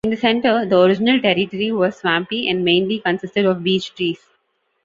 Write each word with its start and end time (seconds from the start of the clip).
In 0.03 0.09
the 0.09 0.17
centre, 0.17 0.65
the 0.65 0.79
original 0.79 1.21
territory 1.21 1.71
was 1.71 1.97
swampy 1.97 2.49
and 2.49 2.65
mainly 2.65 2.97
consisted 3.01 3.45
of 3.45 3.61
beech 3.63 3.93
trees. 3.93 4.27